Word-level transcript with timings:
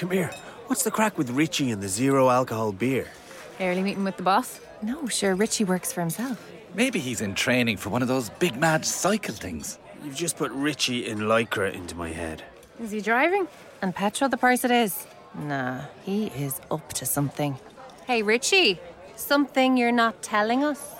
Come 0.00 0.12
here. 0.12 0.30
What's 0.68 0.82
the 0.82 0.90
crack 0.90 1.18
with 1.18 1.28
Richie 1.28 1.70
and 1.70 1.82
the 1.82 1.88
zero 1.88 2.30
alcohol 2.30 2.72
beer? 2.72 3.06
Early 3.60 3.82
meeting 3.82 4.02
with 4.02 4.16
the 4.16 4.22
boss? 4.22 4.58
No, 4.80 5.06
sure, 5.08 5.34
Richie 5.34 5.64
works 5.64 5.92
for 5.92 6.00
himself. 6.00 6.50
Maybe 6.72 6.98
he's 6.98 7.20
in 7.20 7.34
training 7.34 7.76
for 7.76 7.90
one 7.90 8.00
of 8.00 8.08
those 8.08 8.30
big 8.30 8.56
mad 8.56 8.86
cycle 8.86 9.34
things. 9.34 9.78
You've 10.02 10.14
just 10.14 10.38
put 10.38 10.52
Richie 10.52 11.06
in 11.06 11.18
Lycra 11.18 11.74
into 11.74 11.94
my 11.96 12.08
head. 12.08 12.42
Is 12.80 12.92
he 12.92 13.02
driving? 13.02 13.46
And 13.82 13.94
petrol 13.94 14.30
the 14.30 14.38
price 14.38 14.64
it 14.64 14.70
is. 14.70 15.06
Nah, 15.34 15.82
he 16.02 16.28
is 16.28 16.62
up 16.70 16.94
to 16.94 17.04
something. 17.04 17.58
Hey, 18.06 18.22
Richie. 18.22 18.80
Something 19.16 19.76
you're 19.76 19.92
not 19.92 20.22
telling 20.22 20.64
us? 20.64 20.94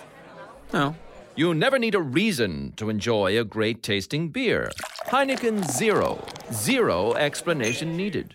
No. 0.74 0.94
You 1.36 1.54
never 1.54 1.78
need 1.78 1.94
a 1.94 2.02
reason 2.02 2.74
to 2.76 2.90
enjoy 2.90 3.40
a 3.40 3.44
great 3.44 3.82
tasting 3.82 4.28
beer. 4.28 4.70
Heineken 5.06 5.70
Zero. 5.70 6.22
Zero 6.52 7.14
explanation 7.14 7.96
needed. 7.96 8.34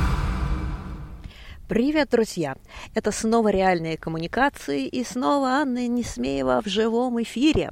Привет, 1.71 2.09
друзья! 2.09 2.57
Это 2.95 3.13
снова 3.13 3.47
реальные 3.47 3.95
коммуникации 3.95 4.85
и 4.85 5.05
снова 5.05 5.51
Анна 5.51 5.87
Несмеева 5.87 6.61
в 6.61 6.67
живом 6.67 7.21
эфире. 7.21 7.71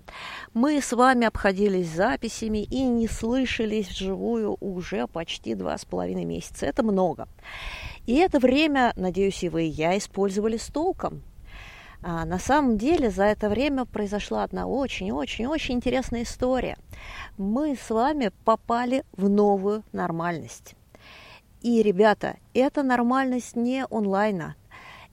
Мы 0.53 0.79
с 0.81 0.93
вами 0.93 1.27
обходились 1.27 1.89
записями 1.89 2.59
и 2.59 2.81
не 2.81 3.09
слышались 3.09 3.89
вживую 3.89 4.55
уже 4.61 5.05
почти 5.05 5.53
два 5.53 5.77
с 5.77 5.83
половиной 5.83 6.23
месяца. 6.23 6.65
Это 6.65 6.81
много. 6.81 7.27
И 8.05 8.15
это 8.15 8.39
время, 8.39 8.93
надеюсь, 8.95 9.43
и 9.43 9.49
вы, 9.49 9.63
и 9.63 9.69
я 9.69 9.97
использовали 9.97 10.55
с 10.55 10.67
толком. 10.67 11.21
А 12.01 12.23
на 12.23 12.39
самом 12.39 12.77
деле 12.77 13.09
за 13.09 13.25
это 13.25 13.49
время 13.49 13.83
произошла 13.83 14.45
одна 14.45 14.65
очень-очень-очень 14.65 15.75
интересная 15.75 16.23
история. 16.23 16.77
Мы 17.37 17.75
с 17.75 17.89
вами 17.89 18.31
попали 18.45 19.03
в 19.11 19.27
новую 19.27 19.83
нормальность. 19.91 20.75
И, 21.61 21.81
ребята, 21.83 22.37
это 22.53 22.83
нормальность 22.83 23.55
не 23.55 23.85
онлайна 23.89 24.55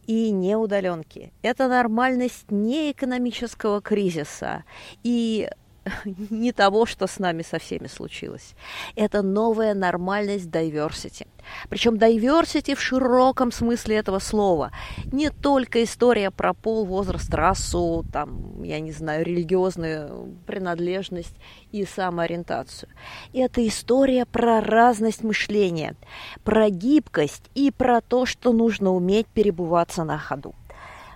и 0.06 0.30
не 0.30 0.56
удаленки. 0.56 1.32
Это 1.42 1.68
нормальность 1.68 2.50
не 2.50 2.92
экономического 2.92 3.80
кризиса 3.80 4.64
и 5.02 5.48
не 6.04 6.52
того, 6.52 6.86
что 6.86 7.06
с 7.06 7.18
нами 7.18 7.42
со 7.42 7.58
всеми 7.58 7.86
случилось. 7.86 8.54
Это 8.94 9.22
новая 9.22 9.74
нормальность 9.74 10.46
diversity. 10.46 11.26
Причем 11.68 11.94
diversity 11.94 12.74
в 12.74 12.80
широком 12.80 13.52
смысле 13.52 13.96
этого 13.96 14.18
слова. 14.18 14.72
Не 15.12 15.30
только 15.30 15.84
история 15.84 16.30
про 16.30 16.54
пол, 16.54 16.84
возраст, 16.84 17.32
расу, 17.32 18.04
там, 18.12 18.62
я 18.62 18.80
не 18.80 18.92
знаю, 18.92 19.24
религиозную 19.24 20.36
принадлежность 20.46 21.36
и 21.70 21.84
самоориентацию. 21.84 22.88
Это 23.32 23.66
история 23.66 24.26
про 24.26 24.60
разность 24.60 25.22
мышления, 25.22 25.94
про 26.42 26.68
гибкость 26.68 27.50
и 27.54 27.70
про 27.70 28.00
то, 28.00 28.26
что 28.26 28.52
нужно 28.52 28.92
уметь 28.92 29.26
перебываться 29.28 30.04
на 30.04 30.18
ходу. 30.18 30.54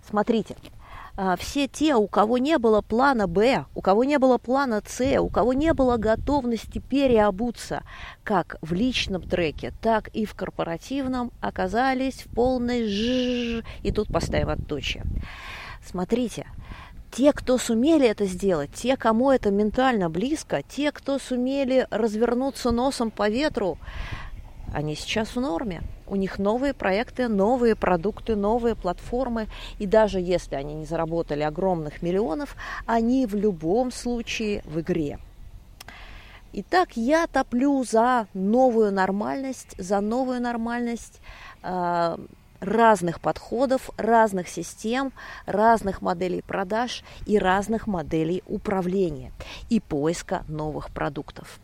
Смотрите, 0.08 0.56
все 1.38 1.68
те, 1.68 1.94
у 1.96 2.08
кого 2.08 2.38
не 2.38 2.58
было 2.58 2.80
плана 2.80 3.26
Б, 3.26 3.66
у 3.74 3.82
кого 3.82 4.04
не 4.04 4.18
было 4.18 4.38
плана 4.38 4.82
С, 4.86 5.20
у 5.20 5.28
кого 5.28 5.52
не 5.52 5.74
было 5.74 5.96
готовности 5.96 6.78
переобуться 6.78 7.82
как 8.24 8.56
в 8.62 8.72
личном 8.72 9.22
треке, 9.22 9.72
так 9.82 10.08
и 10.08 10.24
в 10.24 10.34
корпоративном, 10.34 11.32
оказались 11.40 12.22
в 12.22 12.34
полной 12.34 12.86
жжж, 12.86 13.64
и 13.82 13.92
тут 13.92 14.08
поставим 14.12 14.48
отточие. 14.48 15.04
Смотрите, 15.84 16.46
те, 17.10 17.32
кто 17.32 17.58
сумели 17.58 18.06
это 18.06 18.24
сделать, 18.24 18.70
те, 18.72 18.96
кому 18.96 19.30
это 19.30 19.50
ментально 19.50 20.08
близко, 20.08 20.62
те, 20.62 20.92
кто 20.92 21.18
сумели 21.18 21.86
развернуться 21.90 22.70
носом 22.70 23.10
по 23.10 23.28
ветру, 23.28 23.78
они 24.72 24.94
сейчас 24.94 25.34
в 25.36 25.40
норме. 25.40 25.82
У 26.06 26.16
них 26.16 26.38
новые 26.38 26.74
проекты, 26.74 27.28
новые 27.28 27.76
продукты, 27.76 28.36
новые 28.36 28.74
платформы. 28.74 29.46
И 29.78 29.86
даже 29.86 30.20
если 30.20 30.54
они 30.54 30.74
не 30.74 30.84
заработали 30.84 31.42
огромных 31.42 32.02
миллионов, 32.02 32.56
они 32.86 33.26
в 33.26 33.34
любом 33.34 33.90
случае 33.92 34.62
в 34.64 34.80
игре. 34.80 35.18
Итак, 36.52 36.96
я 36.96 37.28
топлю 37.28 37.84
за 37.84 38.26
новую 38.34 38.92
нормальность, 38.92 39.76
за 39.78 40.00
новую 40.00 40.40
нормальность 40.40 41.20
э, 41.62 42.16
разных 42.60 43.20
подходов, 43.20 43.90
разных 43.96 44.48
систем, 44.48 45.12
разных 45.46 46.02
моделей 46.02 46.42
продаж 46.42 47.04
и 47.26 47.38
разных 47.38 47.86
моделей 47.86 48.42
управления 48.46 49.32
и 49.68 49.78
поиска 49.78 50.44
новых 50.48 50.90
продуктов. 50.90 51.60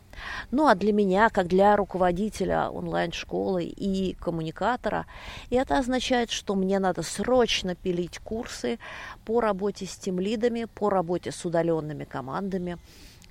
Ну 0.50 0.66
а 0.66 0.74
для 0.74 0.92
меня, 0.92 1.28
как 1.28 1.46
для 1.46 1.76
руководителя 1.76 2.70
онлайн-школы 2.70 3.64
и 3.64 4.14
коммуникатора, 4.14 5.06
это 5.50 5.78
означает, 5.78 6.30
что 6.30 6.54
мне 6.54 6.78
надо 6.78 7.02
срочно 7.02 7.74
пилить 7.74 8.18
курсы 8.18 8.78
по 9.24 9.40
работе 9.40 9.86
с 9.86 9.96
тимлидами, 9.96 10.64
по 10.64 10.90
работе 10.90 11.32
с 11.32 11.44
удаленными 11.44 12.04
командами 12.04 12.78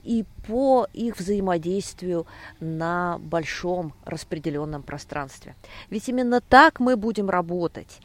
и 0.04 0.24
по 0.48 0.88
их 0.94 1.18
взаимодействию 1.18 2.28
на 2.60 3.18
большом 3.20 3.94
распределенном 4.06 4.84
пространстве. 4.84 5.56
Ведь 5.90 6.08
именно 6.08 6.42
так 6.42 6.80
мы 6.80 6.96
будем 6.96 7.30
работать 7.30 8.00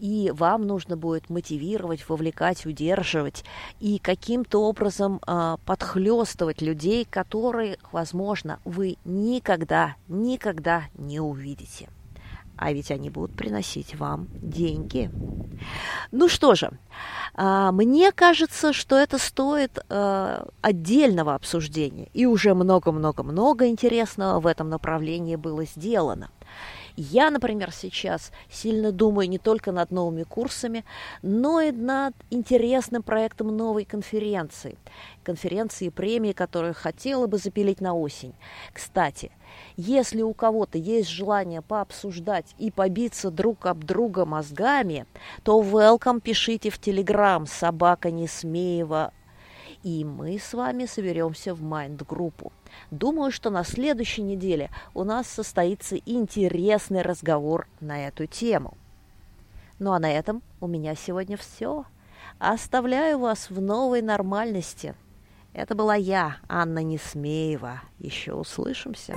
и 0.00 0.32
вам 0.34 0.66
нужно 0.66 0.96
будет 0.96 1.30
мотивировать, 1.30 2.08
вовлекать, 2.08 2.66
удерживать 2.66 3.44
и 3.80 3.98
каким-то 3.98 4.62
образом 4.62 5.20
э, 5.26 5.56
подхлестывать 5.64 6.62
людей, 6.62 7.06
которые, 7.08 7.78
возможно, 7.92 8.58
вы 8.64 8.96
никогда, 9.04 9.96
никогда 10.08 10.84
не 10.94 11.20
увидите. 11.20 11.88
А 12.56 12.72
ведь 12.72 12.90
они 12.90 13.10
будут 13.10 13.36
приносить 13.36 13.96
вам 13.96 14.28
деньги. 14.32 15.10
Ну 16.12 16.28
что 16.28 16.54
же, 16.54 16.70
э, 17.36 17.70
мне 17.72 18.12
кажется, 18.12 18.72
что 18.72 18.96
это 18.96 19.18
стоит 19.18 19.78
э, 19.88 20.44
отдельного 20.60 21.34
обсуждения. 21.34 22.08
И 22.14 22.26
уже 22.26 22.54
много-много-много 22.54 23.66
интересного 23.66 24.40
в 24.40 24.46
этом 24.46 24.68
направлении 24.68 25.36
было 25.36 25.64
сделано. 25.64 26.30
Я, 26.96 27.30
например, 27.30 27.72
сейчас 27.72 28.30
сильно 28.48 28.92
думаю 28.92 29.28
не 29.28 29.38
только 29.38 29.72
над 29.72 29.90
новыми 29.90 30.22
курсами, 30.22 30.84
но 31.22 31.60
и 31.60 31.72
над 31.72 32.14
интересным 32.30 33.02
проектом 33.02 33.56
новой 33.56 33.84
конференции. 33.84 34.76
Конференции 35.24 35.86
и 35.86 35.90
премии, 35.90 36.32
которую 36.32 36.72
хотела 36.72 37.26
бы 37.26 37.38
запилить 37.38 37.80
на 37.80 37.94
осень. 37.94 38.32
Кстати, 38.72 39.32
если 39.76 40.22
у 40.22 40.34
кого-то 40.34 40.78
есть 40.78 41.08
желание 41.08 41.62
пообсуждать 41.62 42.54
и 42.58 42.70
побиться 42.70 43.30
друг 43.30 43.66
об 43.66 43.82
друга 43.82 44.24
мозгами, 44.24 45.06
то 45.42 45.60
welcome 45.60 46.20
пишите 46.20 46.70
в 46.70 46.78
Телеграм 46.78 47.46
собака 47.48 48.12
Несмеева 48.12 49.12
и 49.84 50.02
мы 50.02 50.38
с 50.38 50.54
вами 50.54 50.86
соберемся 50.86 51.54
в 51.54 51.62
майнд-группу. 51.62 52.52
Думаю, 52.90 53.30
что 53.30 53.50
на 53.50 53.64
следующей 53.64 54.22
неделе 54.22 54.70
у 54.94 55.04
нас 55.04 55.28
состоится 55.28 55.96
интересный 55.96 57.02
разговор 57.02 57.68
на 57.80 58.08
эту 58.08 58.26
тему. 58.26 58.76
Ну 59.78 59.92
а 59.92 59.98
на 59.98 60.10
этом 60.10 60.42
у 60.60 60.66
меня 60.66 60.94
сегодня 60.96 61.36
все. 61.36 61.84
Оставляю 62.38 63.18
вас 63.18 63.50
в 63.50 63.60
новой 63.60 64.00
нормальности. 64.00 64.94
Это 65.52 65.74
была 65.74 65.94
я, 65.94 66.38
Анна 66.48 66.82
Несмеева. 66.82 67.82
Еще 67.98 68.32
услышимся. 68.32 69.14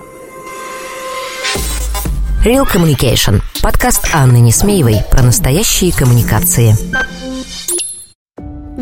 Real 2.46 2.66
Communication. 2.66 3.42
Подкаст 3.64 4.08
Анны 4.14 4.40
Несмеевой 4.40 4.98
про 5.12 5.24
настоящие 5.24 5.94
коммуникации. 5.94 6.74